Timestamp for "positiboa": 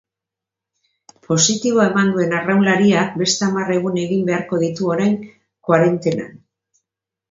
1.27-1.85